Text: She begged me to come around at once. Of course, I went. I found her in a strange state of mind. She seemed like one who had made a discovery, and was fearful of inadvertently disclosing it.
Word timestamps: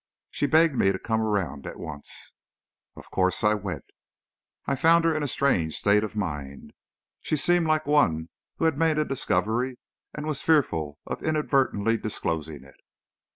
She 0.31 0.47
begged 0.47 0.73
me 0.73 0.91
to 0.91 0.97
come 0.97 1.21
around 1.21 1.67
at 1.67 1.77
once. 1.77 2.33
Of 2.95 3.11
course, 3.11 3.43
I 3.43 3.53
went. 3.53 3.85
I 4.65 4.75
found 4.75 5.05
her 5.05 5.15
in 5.15 5.21
a 5.21 5.27
strange 5.27 5.77
state 5.77 6.03
of 6.03 6.15
mind. 6.15 6.73
She 7.21 7.37
seemed 7.37 7.67
like 7.67 7.85
one 7.85 8.29
who 8.55 8.65
had 8.65 8.79
made 8.79 8.97
a 8.97 9.05
discovery, 9.05 9.77
and 10.15 10.25
was 10.25 10.41
fearful 10.41 10.97
of 11.05 11.21
inadvertently 11.21 11.97
disclosing 11.97 12.63
it. 12.63 12.77